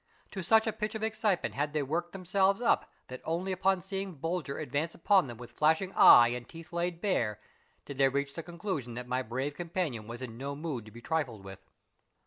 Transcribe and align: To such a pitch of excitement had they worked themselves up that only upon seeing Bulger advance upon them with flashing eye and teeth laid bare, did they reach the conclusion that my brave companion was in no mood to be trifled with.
To 0.31 0.41
such 0.41 0.65
a 0.65 0.73
pitch 0.73 0.95
of 0.95 1.03
excitement 1.03 1.53
had 1.53 1.73
they 1.73 1.83
worked 1.83 2.11
themselves 2.11 2.59
up 2.59 2.91
that 3.07 3.21
only 3.23 3.51
upon 3.51 3.81
seeing 3.81 4.15
Bulger 4.15 4.57
advance 4.57 4.95
upon 4.95 5.27
them 5.27 5.37
with 5.37 5.51
flashing 5.51 5.93
eye 5.93 6.29
and 6.29 6.49
teeth 6.49 6.73
laid 6.73 7.01
bare, 7.01 7.39
did 7.85 7.97
they 7.99 8.09
reach 8.09 8.33
the 8.33 8.41
conclusion 8.41 8.95
that 8.95 9.05
my 9.07 9.21
brave 9.21 9.53
companion 9.53 10.07
was 10.07 10.23
in 10.23 10.39
no 10.39 10.55
mood 10.55 10.85
to 10.85 10.91
be 10.91 11.03
trifled 11.03 11.43
with. 11.45 11.59